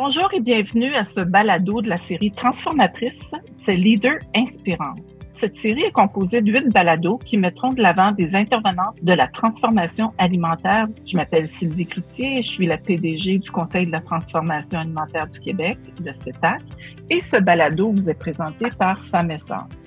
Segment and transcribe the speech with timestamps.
[0.00, 3.18] Bonjour et bienvenue à ce balado de la série Transformatrice,
[3.64, 5.00] c'est Leader Inspirante.
[5.34, 9.26] Cette série est composée de huit balados qui mettront de l'avant des intervenantes de la
[9.26, 10.86] transformation alimentaire.
[11.04, 15.40] Je m'appelle Sylvie Cloutier je suis la PDG du Conseil de la transformation alimentaire du
[15.40, 16.62] Québec, le CETAC.
[17.10, 19.36] Et ce balado vous est présenté par Femmes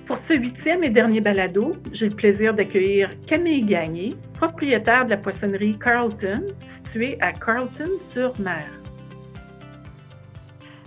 [0.06, 5.16] Pour ce huitième et dernier balado, j'ai le plaisir d'accueillir Camille Gagné, propriétaire de la
[5.16, 6.42] poissonnerie Carlton,
[6.76, 8.81] située à Carlton-sur-Mer.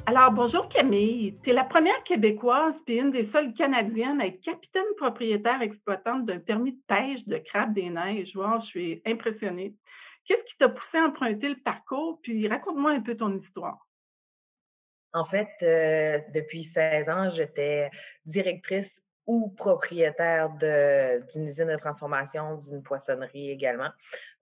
[0.07, 1.35] Alors, bonjour Camille.
[1.43, 6.27] Tu es la première Québécoise puis une des seules Canadiennes à être capitaine propriétaire exploitante
[6.27, 8.33] d'un permis de pêche de crabe des neiges.
[8.35, 9.73] Je suis impressionnée.
[10.25, 12.19] Qu'est-ce qui t'a poussé à emprunter le parcours?
[12.21, 13.87] Puis raconte-moi un peu ton histoire.
[15.13, 17.89] En fait, euh, depuis 16 ans, j'étais
[18.25, 18.91] directrice
[19.25, 23.89] ou propriétaire d'une usine de transformation, d'une poissonnerie également.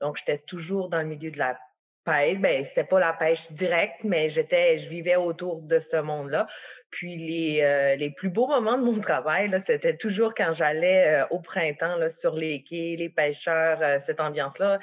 [0.02, 1.58] Donc, j'étais toujours dans le milieu de la
[2.04, 2.38] pêche.
[2.40, 6.48] Ben, c'était pas la pêche directe, mais j'étais, je vivais autour de ce monde-là.
[6.92, 11.28] Puis les, euh, les plus beaux moments de mon travail, c'était toujours quand j'allais euh,
[11.32, 14.80] au printemps là, sur les quais, les pêcheurs, euh, cette ambiance-là.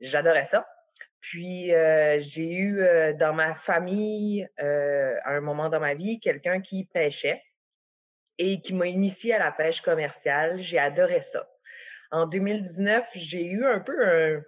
[0.00, 0.66] J'adorais ça.
[1.20, 2.84] Puis j'ai eu
[3.18, 7.42] dans ma famille, à un moment dans ma vie, quelqu'un qui pêchait
[8.36, 10.60] et qui m'a initié à la pêche commerciale.
[10.60, 11.48] J'ai adoré ça.
[12.10, 14.42] En 2019, j'ai eu un peu un,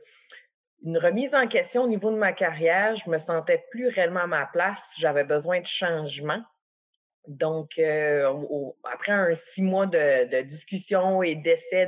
[0.82, 2.96] une remise en question au niveau de ma carrière.
[2.96, 4.80] Je me sentais plus réellement à ma place.
[4.98, 6.42] J'avais besoin de changement.
[7.26, 8.32] Donc, euh,
[8.84, 11.86] après un six mois de, discussion et d'essai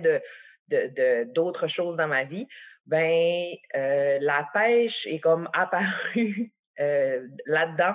[0.69, 2.49] de, d'autres choses dans ma vie,
[2.87, 7.95] ben euh, la pêche est comme apparue euh, là-dedans.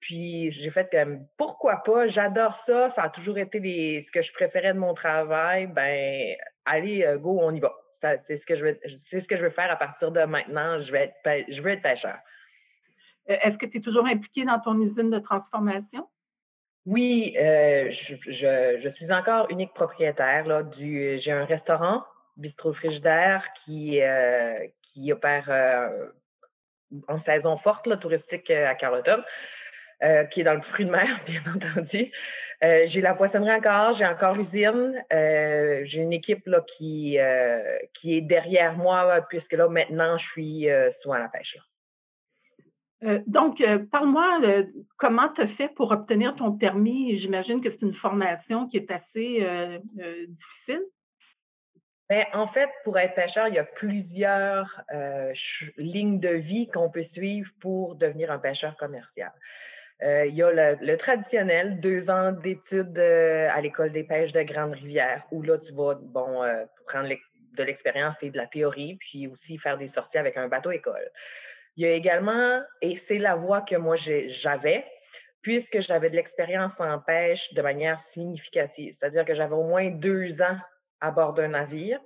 [0.00, 4.32] Puis j'ai fait comme pourquoi pas, j'adore ça, ça a toujours été ce que je
[4.32, 5.68] préférais de mon travail.
[5.68, 7.81] Ben allez, go, on y va
[8.26, 10.80] c'est ce que je veux, c'est ce que je veux faire à partir de maintenant.
[10.80, 12.18] Je vais être, je veux être pêcheur.
[13.30, 16.08] Euh, est-ce que tu es toujours impliqué dans ton usine de transformation?
[16.84, 21.18] Oui, euh, je, suis encore unique propriétaire là, du.
[21.18, 22.04] J'ai un restaurant,
[22.36, 25.48] bistrot frigidaire, qui, euh, qui opère
[27.08, 29.22] en saison forte, là, touristique à Carleton,
[30.30, 32.10] qui est dans le fruit de mer, bien entendu.
[32.62, 35.02] Euh, j'ai la poissonnerie encore, j'ai encore l'usine.
[35.12, 40.26] Euh, j'ai une équipe là, qui, euh, qui est derrière moi, puisque là, maintenant, je
[40.28, 40.68] suis
[41.00, 41.56] souvent à la pêche.
[43.26, 44.38] donc, parle-moi
[44.96, 47.16] comment tu as fait pour obtenir ton permis?
[47.16, 49.44] J'imagine que c'est une formation qui est assez
[50.28, 50.82] difficile.
[52.08, 54.84] Bien, en fait, pour être pêcheur, il y a plusieurs
[55.78, 59.32] lignes de vie qu'on peut suivre pour devenir un pêcheur commercial.
[60.02, 64.42] Euh, il y a le, traditionnel, deux ans d'études euh, à l'école des pêches de
[64.42, 69.28] Grande-Rivière, où là, tu vas bon, euh, prendre de l'expérience et de la théorie, puis
[69.28, 71.08] aussi faire des sorties avec un bateau-école.
[71.76, 74.84] Il y a également, et c'est la voie que moi j'avais,
[75.40, 80.42] puisque j'avais de l'expérience en pêche de manière significative, c'est-à-dire que j'avais au moins deux
[80.42, 80.56] ans
[81.00, 82.00] à bord d'un navire.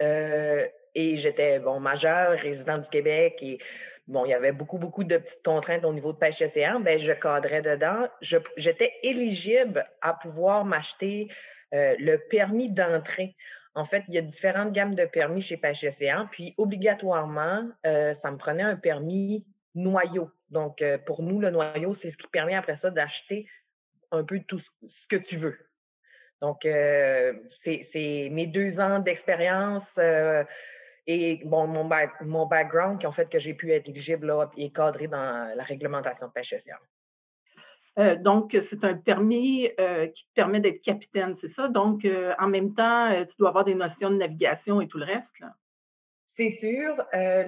[0.00, 3.58] et j'étais bon majeur, résident du Québec et
[4.06, 6.98] bon, il y avait beaucoup, beaucoup de petites contraintes au niveau de pêche océan, ben,
[6.98, 8.08] je cadrais dedans.
[8.20, 11.28] J'étais éligible à pouvoir m'acheter
[11.74, 13.34] euh, le permis d'entrée.
[13.74, 18.14] En fait, il y a différentes gammes de permis chez Pêche Océan, puis obligatoirement, euh,
[18.14, 19.44] ça me prenait un permis
[19.74, 20.30] noyau.
[20.50, 23.46] Donc, euh, pour nous, le noyau, c'est ce qui permet après ça d'acheter
[24.12, 25.58] un peu tout ce que tu veux.
[26.40, 29.98] Donc, c'est mes deux ans d'expérience
[31.06, 31.88] et bon, mon,
[32.22, 35.62] mon background qui ont fait que j'ai pu être éligible là, et cadré dans la
[35.62, 36.54] réglementation de pêche.
[37.98, 41.68] Euh, donc, c'est un permis euh, qui te permet d'être capitaine, c'est ça?
[41.68, 45.06] Donc, euh, en même temps, tu dois avoir des notions de navigation et tout le
[45.06, 45.36] reste.
[46.34, 47.02] C'est sûr.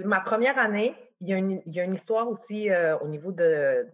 [0.06, 2.70] ma première année, il y, a une, il y a une histoire aussi
[3.02, 3.86] au niveau de,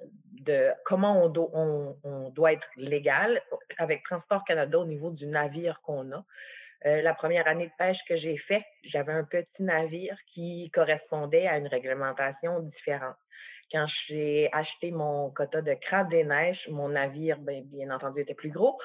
[0.42, 3.42] de comment on, on, on, doit être légal
[3.78, 6.24] avec Transport Canada au niveau du navire qu'on a.
[6.86, 11.46] Euh, la première année de pêche que j'ai fait, j'avais un petit navire qui correspondait
[11.46, 13.16] à une réglementation différente.
[13.72, 18.34] Quand j'ai acheté mon quota de crabe des neiges, mon navire, bien, bien entendu, était
[18.34, 18.78] plus gros.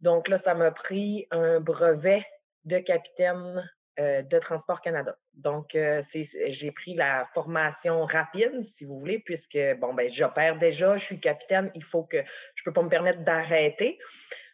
[0.00, 2.26] Donc là, ça m'a pris un brevet
[2.64, 3.70] de capitaine
[4.00, 5.16] euh, de Transport Canada.
[5.34, 6.02] Donc, euh,
[6.48, 11.20] j'ai pris la formation rapide, si vous voulez, puisque, bon, ben, j'opère déjà, je suis
[11.20, 12.20] capitaine, il faut que
[12.56, 14.00] je peux pas me permettre d'arrêter.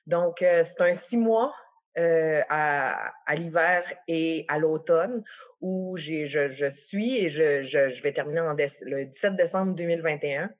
[0.07, 1.55] Donc, c'est un six mois
[1.99, 5.23] euh, à, l'hiver et à l'automne,
[5.61, 8.41] où je, suis et je, vais terminer
[8.81, 10.51] le 17 décembre 2021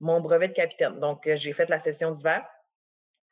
[0.00, 1.00] mon brevet de capitaine.
[1.00, 2.46] Donc, euh, j'ai fait la session d'hiver.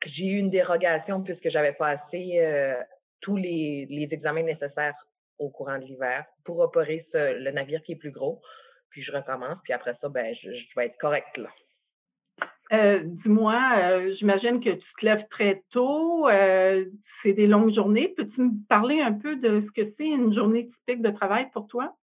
[0.05, 2.75] J'ai eu une dérogation puisque j'avais passé euh,
[3.21, 4.95] tous les, examens nécessaires
[5.37, 8.41] au courant de l'hiver pour opérer le navire qui est plus gros.
[8.89, 11.49] Puis je recommence, puis après ça, ben, je, vais être correct là.
[12.71, 16.85] Euh, dis-moi, euh, j'imagine que tu te lèves très tôt, euh,
[17.21, 18.13] c'est des longues journées.
[18.15, 21.67] Peux-tu me parler un peu de ce que c'est une journée typique de travail pour
[21.67, 21.95] toi?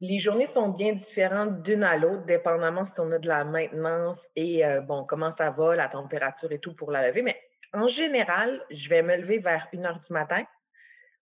[0.00, 4.18] Les journées sont bien différentes d'une à l'autre, dépendamment si on a de la maintenance
[4.34, 7.20] et bon, comment ça va, la température et tout pour la lever.
[7.20, 7.38] Mais
[7.74, 10.42] en général, je vais me lever vers 1 heure du matin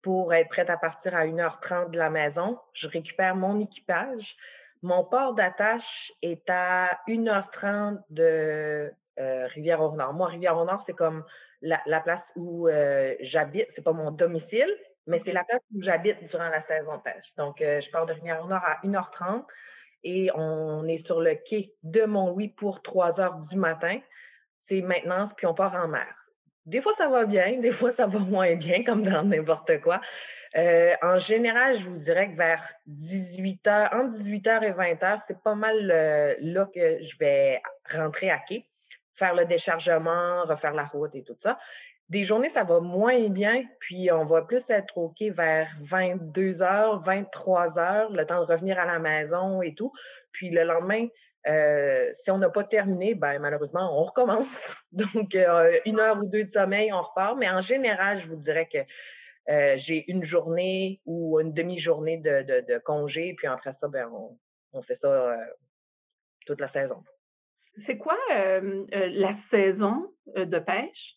[0.03, 2.59] pour être prête à partir à 1h30 de la maison.
[2.73, 4.37] Je récupère mon équipage.
[4.83, 10.15] Mon port d'attache est à 1h30 de euh, Rivière-au-Nord.
[10.15, 11.25] Moi, Rivière-au-Nord, c'est comme
[11.61, 13.69] la, place où euh, j'habite.
[13.75, 14.75] C'est pas mon domicile,
[15.07, 17.35] mais c'est la place où j'habite durant la saison de pêche.
[17.37, 19.45] Donc, euh, je pars de Rivière-au-Nord à 1h30
[20.03, 24.01] et on est sur le quai de Mont-Louis pour 3 h du matin.
[24.69, 26.15] C'est maintenance, puis on part en mer.
[26.65, 30.01] Des fois, ça va bien, des fois, ça va moins bien, comme dans n'importe quoi.
[30.57, 35.55] Euh, en général, je vous dirais que vers 18h, entre 18h et 20h, c'est pas
[35.55, 37.63] mal euh, là que je vais
[37.93, 38.67] rentrer à quai,
[39.15, 41.59] faire le déchargement, refaire la route et tout ça.
[42.09, 47.05] Des journées, ça va moins bien, puis on va plus être au quai vers 22h,
[47.05, 49.93] 23h, le temps de revenir à la maison et tout.
[50.33, 51.07] Puis le lendemain,
[51.47, 54.49] euh, si on n'a pas terminé, ben, malheureusement, on recommence.
[54.93, 55.37] Donc,
[55.87, 57.39] une heure ou deux de sommeil, on repart.
[57.39, 58.79] Mais en général, je vous dirais que
[59.49, 64.09] euh, j'ai une journée ou une demi-journée de, congé, puis après ça, ben,
[64.73, 65.37] on, fait ça euh,
[66.47, 67.03] toute la saison.
[67.79, 71.17] C'est quoi euh, la saison de pêche?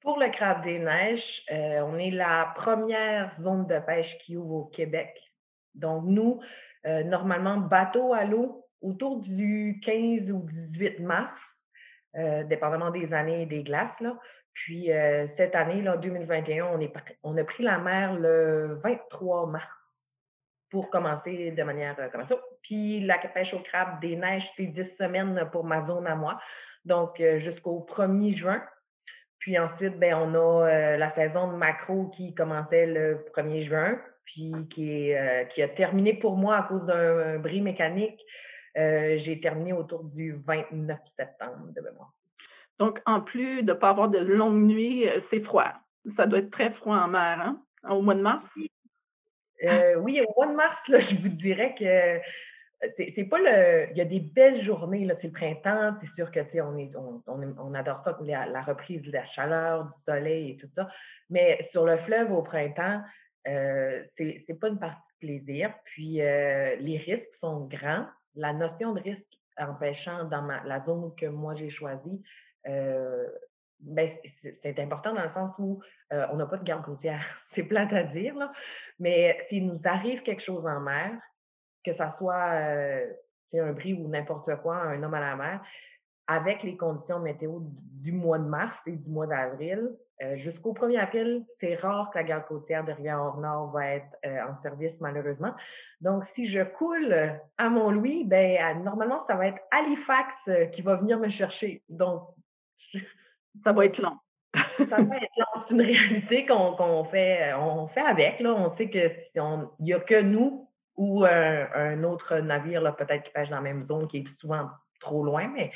[0.00, 4.64] Pour le crabe des neiges, on est la première zone de pêche qui ouvre au
[4.66, 5.14] Québec.
[5.74, 6.40] Donc, nous,
[6.84, 11.38] normalement, bateau à l'eau autour du 15 ou 18 mars,
[12.14, 13.98] dépendamment des années et des glaces.
[14.00, 14.18] Là.
[14.54, 16.90] Puis euh, cette année, là, 2021, on,
[17.22, 19.66] on a pris la mer le 23 mars
[20.70, 22.36] pour commencer de manière euh, comme ça.
[22.62, 26.40] Puis la pêche au crabe des neiges, c'est 10 semaines pour ma zone à moi,
[26.84, 28.62] donc euh, jusqu'au 1er juin.
[29.38, 34.52] Puis ensuite, ben, on a la saison de macro qui commençait le 1er juin, puis
[34.68, 35.14] qui,
[35.54, 38.22] qui a terminé pour moi à cause d'un bris mécanique.
[38.74, 42.12] J'ai terminé autour du 29 septembre de mémoire.
[42.80, 45.70] Donc, en plus de ne pas avoir de longues nuits, euh, c'est froid.
[46.16, 47.62] Ça doit être très froid en mer, hein?
[47.88, 48.50] Au mois de mars?
[49.62, 52.18] Euh, oui, au mois de mars, je vous dirais que euh,
[52.96, 53.90] c'est pas le.
[53.90, 57.22] Il y a des belles journées, c'est le printemps, c'est sûr que on, est, on,
[57.26, 60.88] on, adore ça, la, reprise de la chaleur, du soleil et tout ça.
[61.28, 63.02] Mais sur le fleuve au printemps,
[63.46, 65.74] euh, c'est pas une partie de plaisir.
[65.84, 68.06] Puis les risques sont grands.
[68.36, 72.49] La notion de risque en pêchant dans ma, la zone que moi j'ai choisie, euh,
[73.82, 74.10] ben,
[74.62, 75.80] c'est important dans le sens où
[76.12, 77.24] euh, on n'a pas de garde côtière.
[77.54, 78.52] c'est plate à dire, là.
[78.98, 81.12] mais s'il nous arrive quelque chose en mer,
[81.84, 83.06] que ça soit euh,
[83.54, 85.62] un bris ou n'importe quoi, un homme à la mer,
[86.26, 89.96] avec les conditions météo du mois de mars et du mois d'avril,
[90.34, 94.92] jusqu'au 1er avril, c'est rare que la garde côtière de Rivière-Nord va être en service,
[95.00, 95.54] malheureusement.
[96.00, 101.18] Donc, si je coule à Mont-Louis, ben, normalement, ça va être Halifax qui va venir
[101.18, 101.82] me chercher.
[101.88, 102.28] Donc,
[103.62, 104.16] ça va être long.
[104.54, 105.62] ça va être long.
[105.66, 108.40] C'est une réalité qu'on fait, on fait avec.
[108.40, 108.54] Là.
[108.54, 113.48] On sait que il n'y a que nous ou un, autre navire, peut-être qui pêche
[113.48, 114.68] dans la même zone, qui est souvent
[115.00, 115.72] trop loin, mais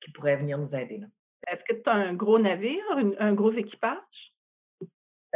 [0.00, 1.00] qui pourrait venir nous aider.
[1.46, 2.82] Est-ce que tu as un gros navire,
[3.20, 4.34] un, gros équipage?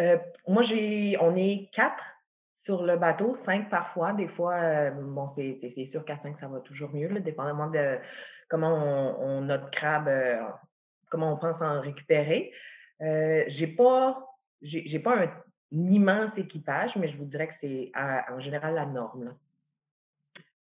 [0.00, 0.18] Euh,
[0.48, 2.02] moi, j'ai, on est quatre
[2.64, 4.12] sur le bateau, cinq parfois.
[4.12, 7.98] Des fois, euh, bon, c'est sûr qu'à cinq, ça va toujours mieux, dépendamment de
[8.48, 10.42] comment on, notre crabe euh,
[11.10, 12.52] comment on pense en récupérer.
[13.00, 15.30] Euh, j'ai pas, j'ai, pas un,
[15.72, 19.34] immense équipage, mais je vous dirais que c'est en général la norme.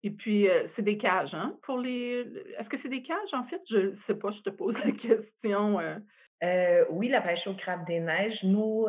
[0.03, 1.57] Et puis, euh, c'est des cages, hein?
[1.63, 2.25] Pour les.
[2.57, 3.61] Est-ce que c'est des cages, en fait?
[3.69, 5.79] Je ne sais pas, je te pose la question.
[5.79, 5.97] Euh.
[6.43, 8.87] Euh, oui, la pêche au crabe des neiges, nous,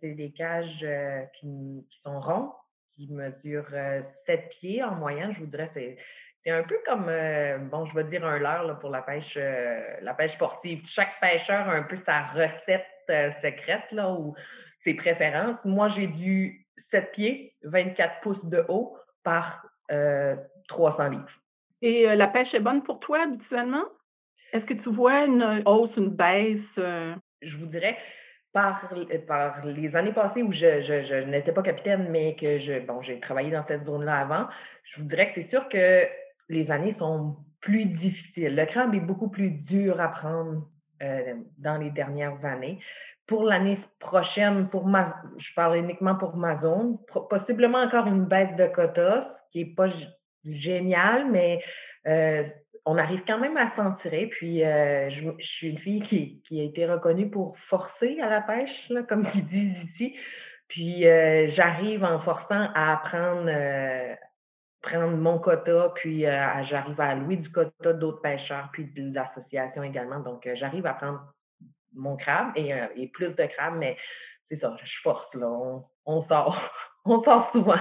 [0.00, 0.86] c'est des cages
[1.38, 2.52] qui, qui, sont ronds,
[2.96, 5.34] qui mesurent 7 pieds en moyenne.
[5.34, 5.98] Je vous dirais, c'est
[6.48, 9.82] c'est un peu comme, euh, bon, je vais dire un leurre pour la pêche, euh,
[10.00, 10.80] la pêche sportive.
[10.86, 14.34] Chaque pêcheur a un peu sa recette euh, secrète là, ou
[14.82, 15.62] ses préférences.
[15.66, 19.66] Moi, j'ai du 7 pieds, 24 pouces de haut par
[20.68, 21.28] 300 livres.
[21.82, 23.84] Et la pêche est bonne pour toi habituellement?
[24.52, 26.76] Est-ce que tu vois une hausse, une baisse?
[26.76, 27.96] Je vous dirais,
[28.52, 28.90] par,
[29.26, 33.20] par, les années passées où je, je n'étais pas capitaine, mais que je, bon, j'ai
[33.20, 34.48] travaillé dans cette zone-là avant,
[34.84, 36.06] je vous dirais que c'est sûr que
[36.48, 38.54] les années sont plus difficiles.
[38.54, 40.68] Le crabe est beaucoup plus dur à prendre
[41.02, 42.78] euh, dans les dernières années.
[43.26, 44.88] Pour l'année prochaine, pour
[45.36, 49.88] je parle uniquement pour ma zone, possiblement encore une baisse de quotas, qui n'est pas
[50.44, 51.60] géniale, mais
[52.06, 52.44] euh,
[52.86, 54.28] on arrive quand même à s'en tirer.
[54.28, 59.26] Puis, je, suis une fille qui, a été reconnue pour forcer à la pêche, comme
[59.34, 60.16] ils disent ici.
[60.68, 61.02] Puis,
[61.48, 63.50] j'arrive en forçant à apprendre,
[64.88, 70.20] prendre mon quota, puis j'arrive à louer du quota d'autres pêcheurs, puis de l'association également.
[70.20, 71.32] Donc, j'arrive à prendre
[71.94, 73.96] mon crabe et, plus de crabes, mais
[74.48, 75.48] c'est ça, je force, là.
[76.06, 76.70] On, sort.
[77.04, 77.80] on sort souvent.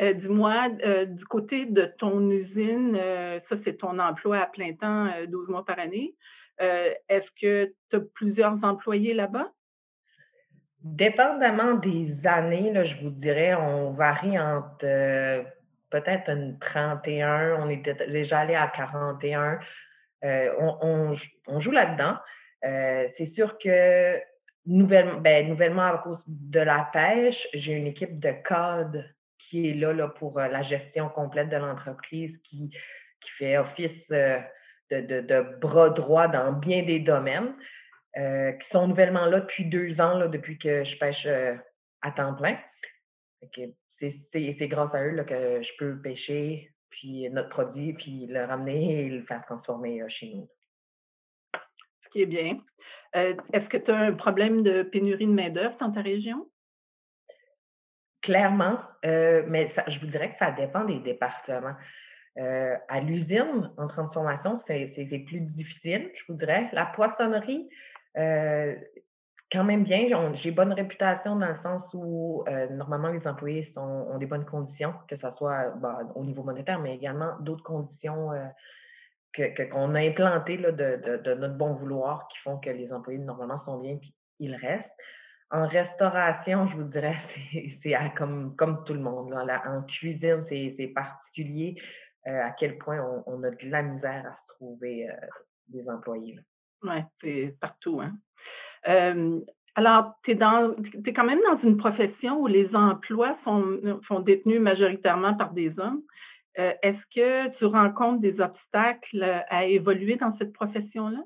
[0.00, 4.74] Euh, dis-moi, euh, du côté de ton usine, euh, ça c'est ton emploi à plein
[4.74, 6.14] temps, 12 mois par année.
[6.58, 9.52] Est-ce que tu as plusieurs employés là-bas?
[10.82, 15.44] Dépendamment des années, là, je vous dirais, on varie entre
[15.90, 19.58] peut-être une 31, on était déjà allé à 41.
[20.22, 21.16] On,
[21.46, 22.16] on, joue là-dedans.
[22.62, 24.20] c'est sûr que
[24.66, 29.74] nouvellement, ben, nouvellement, à cause de la pêche, j'ai une équipe de code qui est
[29.74, 32.70] là, là pour la gestion complète de l'entreprise, qui,
[33.20, 34.40] qui fait office de,
[34.90, 37.54] de, bras droit dans bien des domaines,
[38.14, 41.28] qui sont nouvellement là depuis deux ans, là, depuis que je pêche
[42.02, 42.58] à temps plein.
[43.98, 49.00] C'est grâce à eux là, que je peux pêcher puis notre produit, puis le ramener
[49.00, 50.48] et le faire transformer chez nous.
[52.02, 52.58] Ce qui est bien.
[53.12, 56.48] Est-ce que tu as un problème de pénurie de main-d'œuvre dans ta région?
[58.22, 61.76] Clairement, euh, mais je vous dirais que ça dépend des départements.
[62.36, 66.68] À l'usine, en transformation, c'est plus difficile, je vous dirais.
[66.72, 67.68] La poissonnerie,
[69.50, 70.32] quand même bien.
[70.34, 75.16] J'ai bonne réputation dans le sens où normalement les employés ont des bonnes conditions, que
[75.16, 78.30] ce soit bah, au niveau monétaire, mais également d'autres conditions
[79.36, 83.78] qu'on a implantées de, de, notre bon vouloir qui font que les employés normalement sont
[83.78, 84.00] bien et
[84.38, 84.90] ils restent.
[85.50, 87.16] En restauration, je vous dirais,
[87.82, 89.30] c'est comme, comme tout le monde.
[89.30, 89.62] Là.
[89.66, 91.80] En cuisine, c'est particulier
[92.26, 95.14] euh, à quel point on, a de la misère à se trouver euh,
[95.68, 96.38] des employés.
[96.82, 98.00] Oui, c'est partout.
[98.00, 98.16] Hein?
[99.76, 103.78] Alors, tu es, quand même dans une profession où les emplois sont,
[104.24, 106.00] détenus majoritairement par des hommes.
[106.58, 111.22] Euh, est-ce que tu rencontres des obstacles à évoluer dans cette profession-là?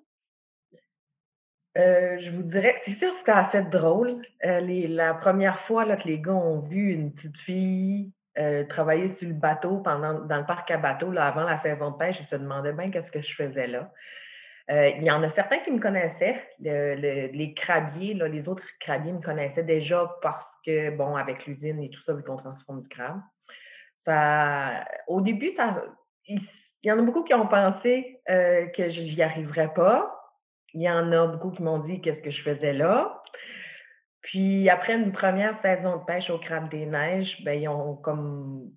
[1.79, 4.21] Euh, je vous dirais, c'est sûr ce qui a fait drôle.
[4.45, 8.13] Euh, la première fois que les gars ont vu une petite fille
[8.71, 12.17] travailler sur le bateau pendant dans le parc à bateau avant la saison de pêche,
[12.21, 13.93] ils se demandaient bien qu'est-ce que je faisais là.
[14.71, 19.21] Il y en a certains qui me connaissaient, les crabiers, là, les autres crabiers me
[19.21, 23.21] connaissaient déjà parce que, bon, avec l'usine et tout ça, vu qu'on transforme du crabe.
[24.05, 25.83] Ça, au début, ça,
[26.27, 26.41] il,
[26.85, 30.17] y en a beaucoup qui ont pensé que j'y arriverais pas
[30.75, 33.23] il y en a beaucoup qui m'ont dit qu'est-ce que je faisais là?
[34.23, 38.71] Puis après une première saison de pêche au crabe des neiges, ben, ils ont comme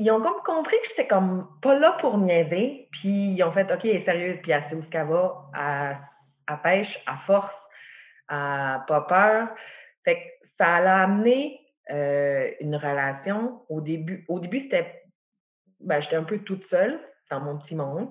[0.00, 2.88] ils ont comme compris que j'étais comme pas là pour niaiser.
[2.92, 6.56] Puis ils ont fait OK, elle est sérieuse, puis elle où ce qu'elle va, à,
[6.56, 7.56] pêche, à force,
[8.28, 9.48] à pas peur.
[10.04, 13.62] Fait que ça a amené euh, une relation.
[13.68, 15.02] Au début, au début, c'était
[15.80, 18.10] ben, j'étais un peu toute seule dans mon petit monde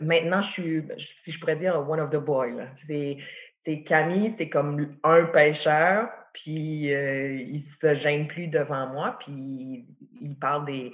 [0.00, 0.84] maintenant, je suis,
[1.24, 2.66] si je pourrais dire, one of the boys.
[2.86, 9.86] C'est Camille, c'est comme un pêcheur, puis euh, il se gêne plus devant moi, puis
[10.20, 10.92] il parle des.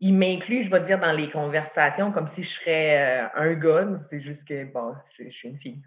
[0.00, 3.88] Il m'inclut, je vais dire, dans les conversations comme si je serais euh, un gars.
[4.10, 5.82] C'est juste que, bon, je, suis une fille.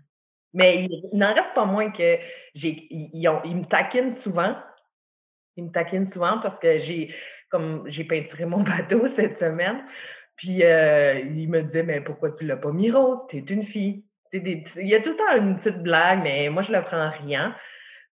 [0.53, 2.17] Mais il, n'en reste pas moins que
[2.53, 2.89] j'ai.
[2.91, 4.55] Me taquinent souvent.
[5.55, 7.13] Ils me taquinent souvent parce que j'ai
[7.49, 9.83] comme j'ai peinturé mon bateau cette semaine.
[10.37, 13.19] Puis euh, il me disait, mais pourquoi tu l'as pas mis rose?
[13.29, 14.03] T'es une fille.
[14.33, 17.55] il y a tout le temps une petite blague, mais moi, je le prends rien.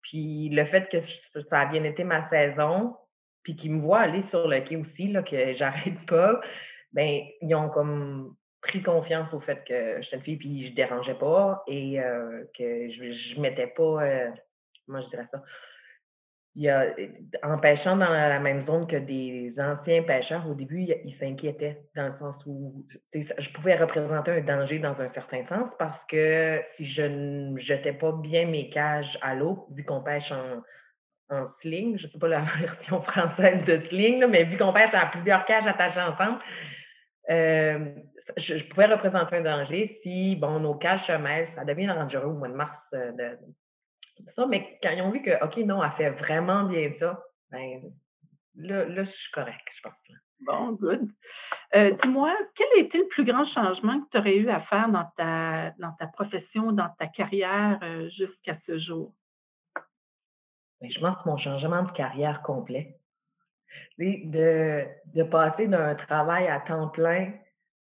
[0.07, 2.95] Puis le fait que ça a bien été ma saison,
[3.43, 6.39] puis qu'ils me voient aller sur le quai aussi, là, que j'arrête pas,
[6.93, 11.13] ben ils ont comme pris confiance au fait que j'étais une fille, puis je dérangeais
[11.13, 14.31] pas et euh, que je ne mettais pas, euh,
[14.85, 15.43] comment je dirais ça,
[16.57, 16.87] il y a,
[17.43, 22.07] en pêchant dans la même zone que des anciens pêcheurs, au début, ils s'inquiétaient dans
[22.07, 22.83] le sens où
[23.13, 27.93] je pouvais représenter un danger dans un certain sens parce que si je ne jetais
[27.93, 30.63] pas bien mes cages à l'eau, vu qu'on pêche en,
[31.29, 34.95] en sling, je ne sais pas la version française de sling, mais vu qu'on pêche
[34.95, 36.39] à plusieurs cages attachées ensemble,
[37.29, 37.93] euh,
[38.35, 42.33] je, pouvais représenter un danger si, bon, nos cages se mêlent, ça devient dangereux au
[42.33, 43.37] mois de mars euh, de,
[44.35, 47.81] ça, mais quand ils ont vu que, OK, non, elle fait vraiment bien ça, ben
[48.55, 49.93] là, là je suis correcte, je pense.
[50.39, 51.09] Bon, good.
[51.75, 54.89] Euh, dis-moi, quel a été le plus grand changement que tu aurais eu à faire
[54.89, 59.13] dans ta, dans ta profession, dans ta carrière euh, jusqu'à ce jour?
[60.79, 62.99] Ben, je pense que mon changement de carrière complet.
[63.97, 67.33] De, de passer d'un travail à temps plein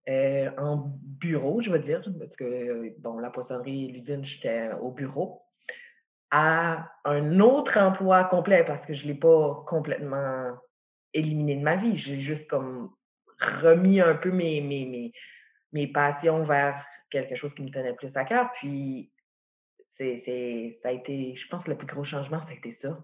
[0.09, 4.91] euh, en bureau, je veux dire, parce que, bon, la poissonnerie et l'usine, j'étais au
[4.91, 5.44] bureau,
[6.37, 10.51] à un autre emploi complet parce que je ne l'ai pas complètement
[11.13, 11.95] éliminé de ma vie.
[11.95, 12.91] J'ai juste comme
[13.39, 15.13] remis un peu mes, mes, mes,
[15.71, 18.51] mes passions vers quelque chose qui me tenait plus à cœur.
[18.59, 19.13] Puis,
[19.97, 22.97] ça a été, je pense, le plus gros changement, ça a été ça.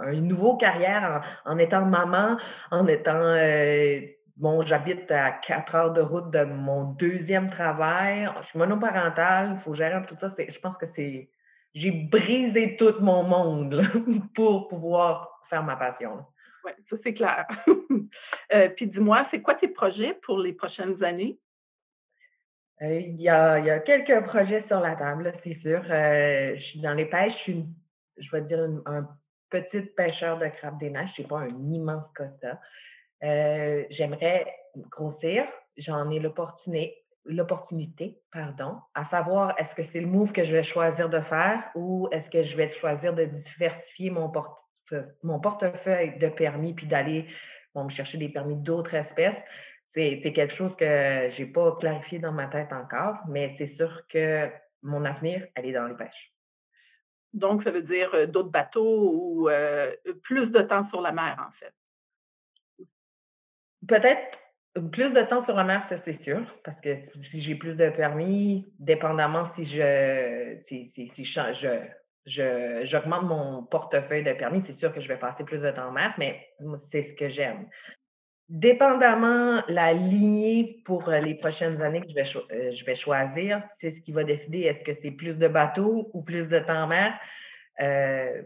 [0.00, 2.38] Un, nouveau carrière en, étant maman,
[2.70, 3.20] en étant.
[3.20, 4.00] Euh,
[4.38, 8.26] bon, j'habite à quatre heures de route de mon deuxième travail.
[8.40, 10.30] Je suis monoparentale, il faut gérer tout ça.
[10.38, 11.28] je pense que c'est.
[11.74, 13.82] J'ai brisé tout mon monde
[14.34, 16.24] pour pouvoir faire ma passion.
[16.64, 17.46] Oui, ça c'est clair.
[18.52, 21.38] Euh, puis dis-moi, c'est quoi tes projets pour les prochaines années?
[22.82, 25.82] Euh, il y, a, quelques projets sur la table, c'est sûr.
[25.88, 27.66] Euh, je suis dans les pêches, je suis,
[28.18, 29.08] je vais dire, un
[29.50, 31.14] petit pêcheur de crabe des neiges.
[31.16, 32.60] Je n'ai pas un immense quota.
[33.90, 34.46] J'aimerais
[34.90, 35.46] grossir.
[35.76, 40.62] J'en ai l'opportunité, l'opportunité, pardon, à savoir est-ce que c'est le move que je vais
[40.62, 44.30] choisir de faire ou est-ce que je vais choisir de diversifier mon,
[45.22, 47.26] mon portefeuille de permis puis d'aller
[47.74, 49.42] me chercher des permis d'autres espèces
[49.94, 54.06] c'est quelque chose que je n'ai pas clarifié dans ma tête encore, mais c'est sûr
[54.08, 54.50] que
[54.82, 56.32] mon avenir, elle est dans les pêches.
[57.32, 61.36] Donc, ça veut dire euh, d'autres bateaux ou euh, plus de temps sur la mer,
[61.48, 62.86] en fait?
[63.86, 64.38] Peut-être
[64.92, 67.90] plus de temps sur la mer, ça c'est sûr, parce que si j'ai plus de
[67.90, 74.92] permis, dépendamment si je si, si, si je, j'augmente mon portefeuille de permis, c'est sûr
[74.92, 76.48] que je vais passer plus de temps en mer, mais
[76.90, 77.68] c'est ce que j'aime.
[78.48, 83.62] Dépendamment la lignée pour euh, les prochaines années que je vais, euh, je vais choisir,
[83.80, 86.82] c'est ce qui va décider est-ce que c'est plus de bateaux ou plus de temps
[86.82, 87.18] en mer?
[87.80, 88.42] Euh,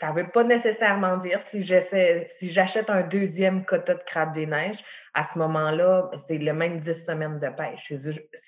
[0.00, 4.34] ça ne veut pas nécessairement dire si j'essaie, si j'achète un deuxième quota de crabe
[4.34, 4.82] des neiges,
[5.14, 7.92] à ce moment-là, c'est le même 10 semaines de pêche.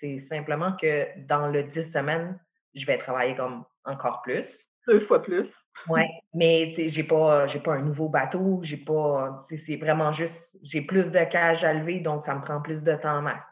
[0.00, 2.38] C'est simplement que dans le 10 semaines,
[2.74, 4.44] je vais travailler comme encore plus.
[4.86, 5.52] Deux fois plus.
[5.88, 9.40] Oui, mais j'ai pas, j'ai pas un nouveau bateau, j'ai pas.
[9.48, 12.94] C'est vraiment juste, j'ai plus de cages à lever, donc ça me prend plus de
[12.94, 13.44] temps en mer.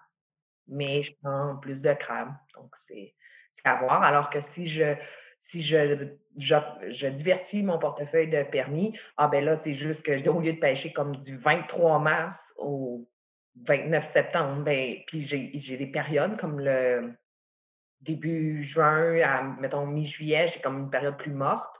[0.69, 3.15] Mais je prends plus de crabes, donc c'est
[3.65, 4.03] à voir.
[4.03, 4.95] Alors que si je
[5.45, 10.41] si je, je, diversifie mon portefeuille de permis, ah ben là, c'est juste que au
[10.41, 13.07] lieu de pêcher comme du 23 mars au
[13.67, 17.15] 29 septembre, ben, puis j'ai des périodes comme le
[18.01, 21.75] début juin à, mettons, mi-juillet, j'ai comme une période plus morte.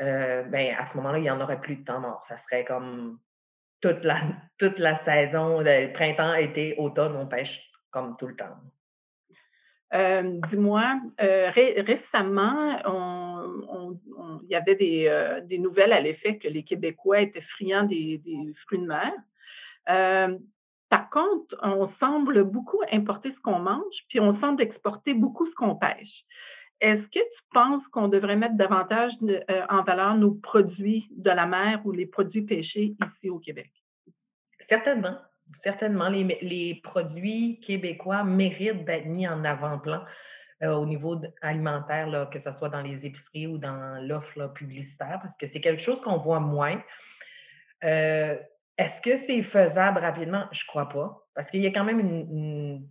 [0.00, 2.24] Euh, ben, à ce moment-là, il n'y en aurait plus de temps mort.
[2.28, 3.18] Ça serait comme
[3.80, 4.22] toute la,
[4.58, 8.56] toute la saison, le printemps, été, automne, on pêche comme tout le temps.
[9.94, 12.78] Euh, dis-moi, euh, récemment,
[14.42, 18.20] il y avait des, des nouvelles à l'effet que les Québécois étaient friands des,
[18.56, 19.12] fruits de mer.
[20.94, 25.54] Par contre, on semble beaucoup importer ce qu'on mange, puis on semble exporter beaucoup ce
[25.54, 26.24] qu'on pêche.
[26.80, 31.46] Est-ce que tu penses qu'on devrait mettre davantage euh, en valeur nos produits de la
[31.46, 33.72] mer ou les produits pêchés ici au Québec?
[34.68, 35.16] Certainement.
[35.62, 36.08] Certainement.
[36.08, 40.02] Les, produits québécois méritent d'être mis en avant-plan
[40.62, 45.36] euh, au niveau alimentaire, que ce soit dans les épiceries ou dans l'offre publicitaire, parce
[45.36, 46.82] que c'est quelque chose qu'on voit moins.
[47.84, 48.36] Euh,
[48.78, 50.46] est-ce que c'est faisable rapidement?
[50.52, 51.26] Je ne crois pas.
[51.34, 52.88] Parce qu'il y a quand même une,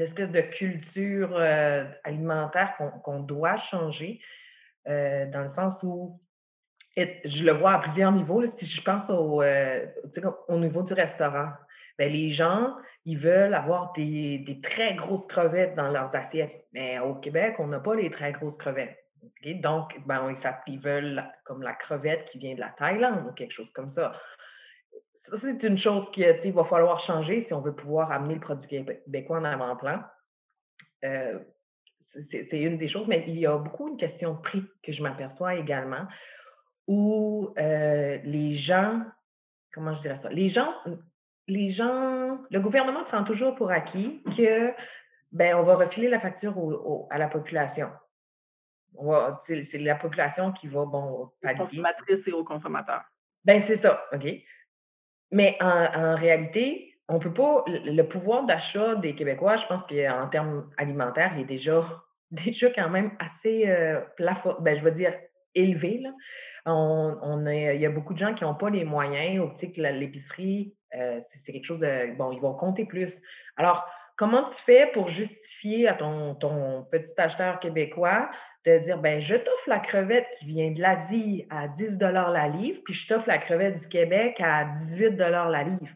[0.00, 4.20] espèce de culture euh, alimentaire qu'on doit changer,
[4.86, 6.20] dans le sens où
[6.96, 8.42] je le vois à plusieurs niveaux.
[8.56, 11.52] si je pense au niveau du restaurant,
[11.98, 16.66] bien, les gens, ils veulent avoir des, très grosses crevettes dans leurs assiettes.
[16.72, 18.98] Mais au Québec, on n'a pas les très grosses crevettes.
[19.62, 23.70] Donc, ben, ils veulent comme la crevette qui vient de la Thaïlande ou quelque chose
[23.72, 24.12] comme ça
[25.30, 28.68] ça, c'est une chose qu'il va falloir changer si on veut pouvoir amener le produit
[28.68, 30.02] québécois en avant-plan.
[31.04, 31.38] Euh,
[32.30, 35.02] c'est une des choses, mais il y a beaucoup une question de prix que je
[35.02, 36.06] m'aperçois également,
[36.86, 39.02] où euh, les gens,
[39.72, 40.72] comment je dirais ça, les gens,
[41.46, 44.72] les gens, le gouvernement prend toujours pour acquis que
[45.32, 46.54] ben, on va refiler la facture
[47.10, 47.90] à la population.
[49.44, 51.60] C'est la population qui va, bon, pallier.
[51.60, 53.02] Aux consommatrices et aux consommateurs.
[53.44, 54.26] Ben, c'est ça, OK?
[55.32, 57.64] Mais en, réalité, on peut pas.
[57.66, 61.84] Le pouvoir d'achat des Québécois, je pense qu'en termes alimentaires, il est déjà,
[62.30, 65.14] déjà quand même assez euh, plafond, ben, je veux dire
[65.56, 65.98] élevé.
[65.98, 66.10] Là.
[66.66, 69.40] On, il y a beaucoup de gens qui n'ont pas les moyens.
[69.40, 72.16] Au petit l'épicerie, euh, c'est quelque chose de.
[72.16, 73.12] Bon, ils vont compter plus.
[73.56, 78.30] Alors, comment tu fais pour justifier à ton, ton petit acheteur québécois
[78.64, 82.80] de dire ben je t'offre la crevette qui vient de l'Asie à 10 la livre,
[82.84, 85.94] puis je t'offre la crevette du Québec à 18 la livre?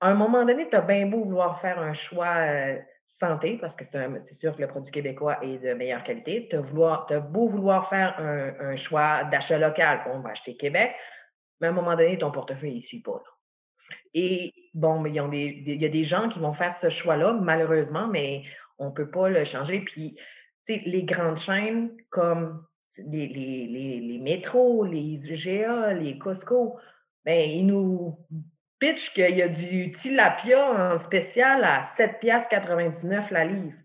[0.00, 2.78] à un moment donné, tu as bien beau vouloir faire un choix euh,
[3.18, 6.48] santé, parce que c'est sûr que le produit québécois est de meilleure qualité.
[6.48, 10.94] Tu as, beau vouloir faire un, choix d'achat local, on va acheter Québec,
[11.60, 13.22] mais à un moment donné, ton portefeuille ne suit pas.
[14.14, 18.44] Et bon, il y, a des gens qui vont faire ce choix-là, malheureusement, mais
[18.78, 19.80] on ne peut pas le changer.
[19.80, 20.16] Puis,
[20.68, 22.64] les grandes chaînes comme
[22.98, 26.78] les, les, les, métros, les IGA, les Costco,
[27.24, 28.18] ben, ils nous
[28.78, 33.76] pitch qu'il y a du tilapia en spécial à 7,99 la livre.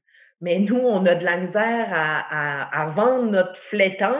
[0.42, 4.16] Mais nous, on a de la misère à, vendre notre flétan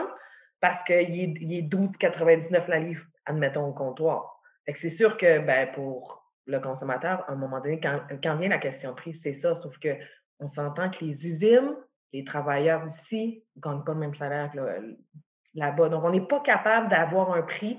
[0.60, 4.40] parce qu'il est, il est 12,99 la livre, admettons, au comptoir.
[4.66, 8.94] c'est sûr que ben, pour le consommateur, à un moment donné, quand, vient la question
[8.94, 9.54] prix, c'est ça.
[9.62, 9.90] Sauf que
[10.40, 11.74] on s'entend que les usines,
[12.12, 14.58] les travailleurs ici ne gagnent pas le même salaire que
[15.54, 15.88] là-bas.
[15.88, 17.78] Donc, on n'est pas capable d'avoir un prix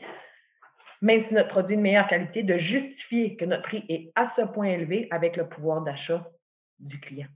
[1.01, 4.25] même si notre produit est de meilleure qualité, de justifier que notre prix est à
[4.27, 6.27] ce point élevé avec le pouvoir d'achat
[6.79, 7.27] du client.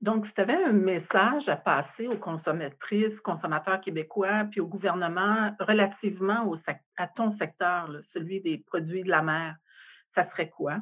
[0.00, 5.54] Donc, si tu avais un message à passer aux consommatrices, consommateurs québécois, puis au gouvernement
[5.58, 6.52] relativement
[6.98, 9.56] à ton secteur, celui des produits de la mer,
[10.10, 10.78] ça serait quoi?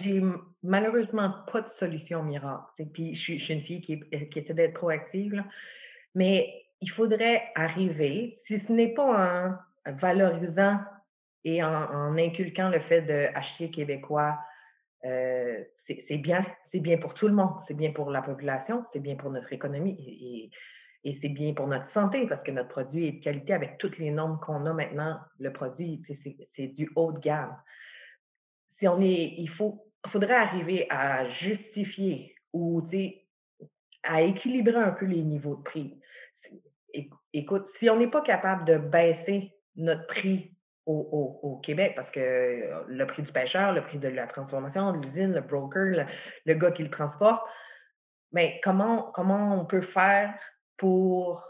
[0.00, 0.22] J'ai
[0.62, 2.86] malheureusement pas de solution miracle.
[2.92, 4.00] Puis je suis, une fille qui,
[4.30, 5.44] qui essaie d'être proactive,
[6.14, 10.78] mais il faudrait arriver, si ce n'est pas un, valorisant
[11.44, 14.38] et en, inculquant le fait d'acheter québécois,
[15.04, 19.00] euh, c'est bien, c'est bien pour tout le monde, c'est bien pour la population, c'est
[19.00, 20.50] bien pour notre économie
[21.04, 23.98] et, c'est bien pour notre santé parce que notre produit est de qualité avec toutes
[23.98, 25.18] les normes qu'on a maintenant.
[25.38, 26.02] Le produit,
[26.56, 27.54] c'est du haut de gamme.
[28.78, 32.82] Si on est, il faut, faudrait arriver à justifier ou
[34.02, 36.00] à équilibrer un peu les niveaux de prix.
[37.34, 40.54] Écoute, si on n'est pas capable de baisser notre prix
[40.86, 45.06] au, Québec parce que euh, le prix du pêcheur, le prix de la transformation, de
[45.06, 46.06] l'usine, le broker,
[46.44, 47.42] le, gars qui le transporte,
[48.32, 50.34] mais comment, comment on peut faire
[50.76, 51.42] pour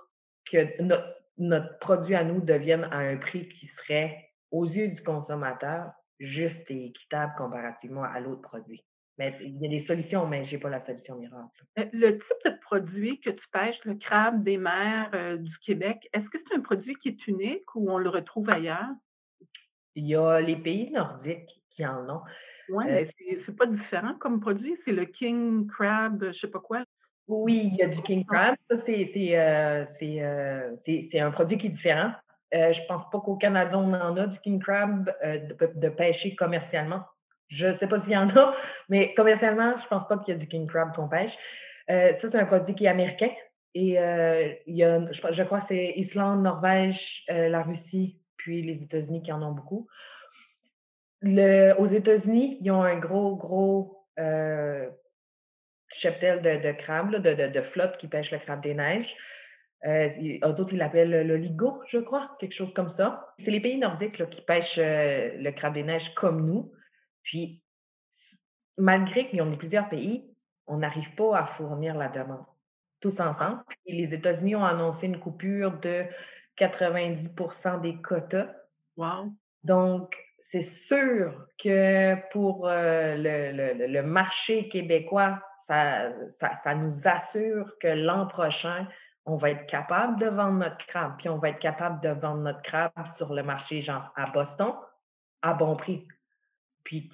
[0.51, 5.03] que notre, notre produit à nous devienne à un prix qui serait, aux yeux du
[5.03, 8.85] consommateur, juste et équitable comparativement à l'autre produit?
[9.19, 11.65] Mais il y a des solutions, mais je n'ai pas la solution miracle.
[11.79, 16.09] Euh, le type de produit que tu pêches, le crabe des mers euh, du Québec,
[16.13, 18.91] est-ce que c'est un produit qui est unique ou on le retrouve ailleurs?
[19.95, 22.23] Il y a les pays nordiques qui en ont.
[22.69, 24.77] Oui, euh mais c'est pas différent comme produit.
[24.85, 26.83] C'est le king crab, je ne sais pas quoi.
[27.29, 28.57] Oui, il y a du king crab.
[28.69, 29.39] Ça, c'est
[31.21, 32.13] un produit qui est différent.
[32.53, 37.05] je ne pense pas qu'au Canada, on en a du king crab de pêcher commercialement.
[37.49, 38.55] Je ne sais pas s'il y en a,
[38.89, 41.37] mais commercialement, je ne pense pas qu'il y a du king crab qu'on pêche.
[41.91, 43.31] Euh, ça, c'est un produit qui est américain.
[43.75, 48.63] Et euh, il y a, je, crois que c'est Islande, Norvège, euh, la Russie, puis
[48.63, 49.89] les États-Unis qui en ont beaucoup.
[51.23, 54.07] Aux États-Unis, ils ont un gros, gros
[55.89, 59.17] cheptel de, crabes, de, de, flotte qui pêche le crabe des neiges.
[59.87, 60.09] Euh,
[60.43, 63.35] eux autres, ils l'appellent le ligo, je crois, quelque chose comme ça.
[63.39, 66.73] C'est les pays nordiques qui pêchent le crabe des neiges comme nous.
[67.25, 67.63] Puis,
[68.79, 70.25] malgré qu'il y en ait plusieurs pays,
[70.67, 72.45] on n'arrive pas à fournir la demande
[73.05, 73.63] tous ensemble.
[73.69, 76.07] Puis les États-Unis ont annoncé une coupure de
[76.59, 78.49] 90% des quotas.
[78.97, 79.33] Wow!
[79.63, 80.17] Donc,
[80.51, 86.13] c'est sûr que pour euh, le, marché québécois, ça,
[86.63, 88.87] ça, nous assure que l'an prochain,
[89.27, 92.43] on va être capable de vendre notre crabe, puis on va être capable de vendre
[92.43, 94.75] notre crabe sur le marché, genre à Boston,
[95.43, 96.07] à bon prix.
[96.85, 97.11] Puis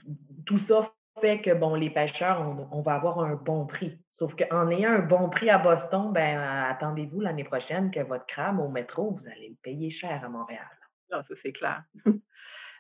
[0.47, 2.41] tout ça fait que, bon, les pêcheurs,
[2.73, 3.99] on, va avoir un bon prix.
[4.19, 8.59] Sauf qu'en ayant un bon prix à Boston, ben attendez-vous l'année prochaine que votre crabe
[8.59, 10.69] au métro, vous allez le payer cher à Montréal.
[11.11, 11.85] Non, ça c'est clair.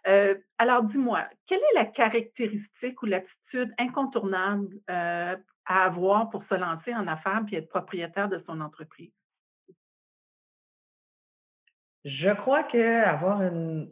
[0.07, 6.55] Euh, alors, dis-moi, quelle est la caractéristique ou l'attitude incontournable euh, à avoir pour se
[6.55, 9.12] lancer en affaires et être propriétaire de son entreprise?
[12.07, 13.90] Je crois qu'avoir une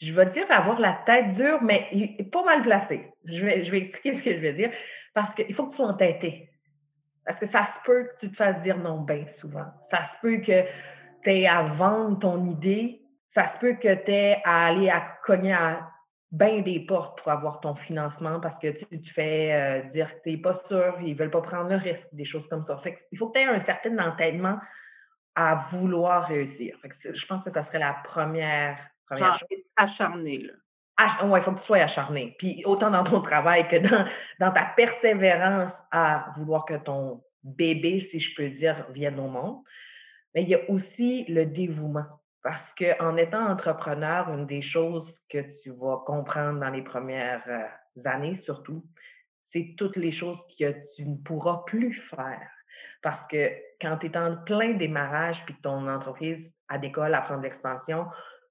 [0.00, 3.12] je vais dire avoir la tête dure, mais pas mal placé.
[3.24, 4.70] Je vais, je vais expliquer ce que je veux dire.
[5.14, 6.48] Parce qu'il faut que tu sois entêté.
[7.26, 9.66] Parce que ça se peut que tu te fasses dire non bien souvent.
[9.90, 10.62] Ça se peut que
[11.22, 13.02] tu aies à vendre ton idée.
[13.28, 15.90] Ça se peut que tu aies à aller à cogner à
[16.32, 20.22] bien des portes pour avoir ton financement parce que tu, te fais euh, dire que
[20.22, 22.80] tu n'es pas sûr, ils ne veulent pas prendre le risque, des choses comme ça.
[23.10, 24.58] Il faut que tu aies un certain entêtement
[25.34, 26.76] à vouloir réussir.
[27.04, 28.78] je pense que ça serait la première
[29.76, 30.52] acharné, là.
[30.98, 32.34] il faut que tu sois acharné.
[32.38, 34.06] Puis autant dans ton travail que dans,
[34.38, 39.62] dans ta persévérance à vouloir que ton bébé, si je peux dire, vienne au monde.
[40.34, 42.06] Mais il y a aussi le dévouement.
[42.42, 48.02] Parce qu'en étant entrepreneur, une des choses que tu vas comprendre dans les premières euh,
[48.04, 48.82] années surtout,
[49.52, 52.48] c'est toutes les choses que tu ne pourras plus faire.
[53.02, 57.22] Parce que quand tu es en plein démarrage puis que ton entreprise a d'école à
[57.22, 58.06] prendre l'expansion,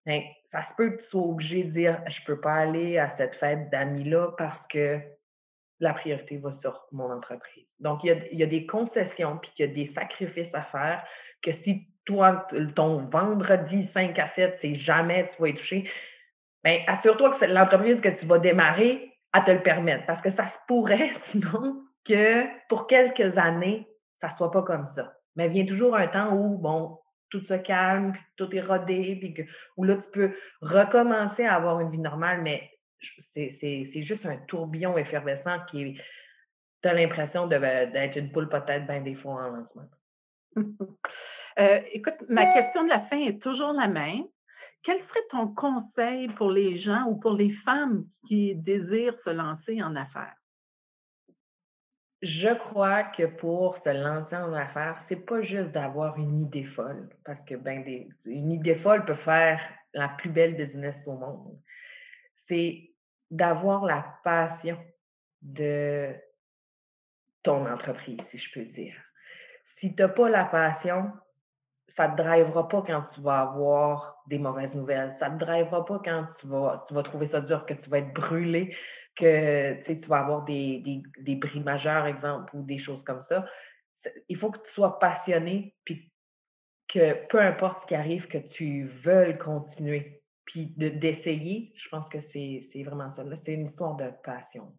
[0.06, 3.09] ben, ça se peut que tu sois obligé de dire je peux pas aller à
[3.17, 4.99] cette fête d'amis-là parce que
[5.79, 7.73] la priorité va sur mon entreprise.
[7.79, 11.05] Donc, il y a, des concessions puis il y a des sacrifices à faire
[11.41, 15.89] que si toi, ton vendredi 5 à 7, c'est jamais tu vas y toucher,
[16.63, 20.05] bien, assure-toi que l'entreprise que tu vas démarrer, à te le permettre.
[20.05, 23.88] Parce que ça se pourrait sinon que pour quelques années,
[24.21, 25.13] ça soit pas comme ça.
[25.35, 26.97] Mais il vient toujours un temps où, bon,
[27.29, 29.41] tout se calme, puis tout est rodé, puis que,
[29.77, 32.69] où là, tu peux recommencer à avoir une vie normale, mais
[33.33, 35.99] c'est juste un tourbillon effervescent qui
[36.81, 39.89] tu as l'impression d'être une poule peut-être bien des fois en lancement.
[41.57, 44.23] Euh, écoute, ma question de la fin est toujours la même.
[44.81, 49.83] Quel serait ton conseil pour les gens ou pour les femmes qui désirent se lancer
[49.83, 50.38] en affaires?
[52.21, 57.10] Je crois que pour se lancer en affaires, c'est pas juste d'avoir une idée folle,
[57.23, 57.84] parce que ben
[58.25, 59.62] une idée folle peut faire
[59.93, 61.58] la plus belle business au monde.
[62.47, 62.91] C'est
[63.32, 64.77] d'avoir la passion
[65.41, 66.13] de
[67.43, 68.95] ton entreprise, si je peux dire.
[69.77, 71.12] Si tu n'as pas la passion,
[71.88, 75.15] ça ne te drivera pas quand tu vas avoir des mauvaises nouvelles.
[75.19, 77.89] Ça ne te drivera pas quand tu vas, tu vas trouver ça dur, que tu
[77.89, 78.75] vas être brûlé,
[79.19, 83.45] que tu vas avoir des, des, bris majeurs, exemple, ou des choses comme ça.
[84.29, 86.12] Il faut que tu sois passionné, puis
[86.88, 90.21] que peu importe ce qui arrive, que tu veuilles continuer.
[90.45, 93.23] Puis d'essayer, je pense que c'est vraiment ça.
[93.45, 94.73] C'est une histoire de passion.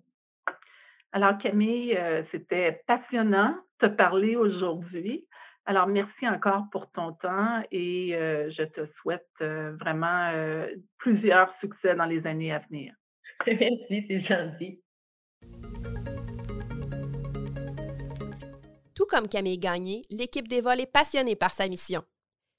[1.13, 5.27] Alors, Camille, euh, c'était passionnant de te parler aujourd'hui.
[5.67, 10.33] Alors, merci encore pour ton temps et euh, je te souhaite euh, vraiment
[10.99, 12.95] plusieurs succès dans les années à venir.
[13.47, 14.83] merci, c'est gentil.
[18.95, 22.03] Tout comme Camille Gagné, l'équipe d'Evol est passionnée par sa mission.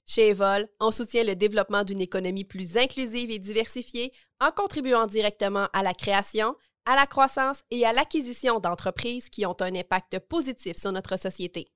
[0.06, 5.68] Chez Evol, on soutient le développement d'une économie plus inclusive et diversifiée en contribuant directement
[5.72, 10.76] à la création, à la croissance et à l'acquisition d'entreprises qui ont un impact positif
[10.76, 11.68] sur notre société.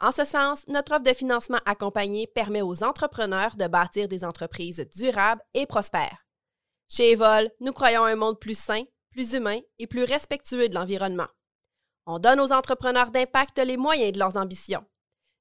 [0.00, 4.86] En ce sens, notre offre de financement accompagné permet aux entrepreneurs de bâtir des entreprises
[4.96, 6.24] durables et prospères.
[6.92, 11.28] Chez Evol, nous croyons un monde plus sain, plus humain et plus respectueux de l'environnement.
[12.04, 14.84] On donne aux entrepreneurs d'impact les moyens de leurs ambitions.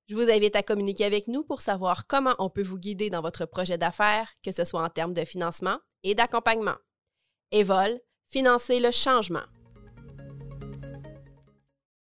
[0.07, 3.21] Je vous invite à communiquer avec nous pour savoir comment on peut vous guider dans
[3.21, 6.77] votre projet d'affaires, que ce soit en termes de financement et d'accompagnement.
[7.51, 9.45] Evol, financer le changement.